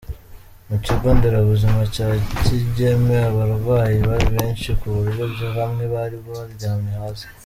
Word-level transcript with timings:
Mu 0.67 0.77
kigo 0.85 1.07
nderabuzima 1.17 1.81
cya 1.95 2.09
Kigeme 2.43 3.15
abarwayi 3.29 3.97
bari 4.09 4.27
benshi 4.35 4.69
ku 4.79 4.85
buryo 4.95 5.23
bamwe 5.57 5.83
bari 5.93 6.17
baryamye 6.27 6.93
hasi. 7.01 7.27